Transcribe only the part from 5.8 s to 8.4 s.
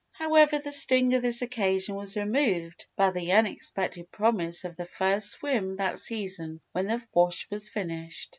season when the wash was finished.